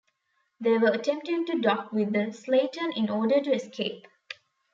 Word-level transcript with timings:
They 0.59 0.79
were 0.79 0.87
attempting 0.89 1.45
to 1.45 1.59
dock 1.59 1.91
with 1.91 2.11
the 2.13 2.31
"Slayton" 2.31 2.91
in 2.93 3.07
order 3.11 3.39
to 3.39 3.51
escape. 3.53 4.07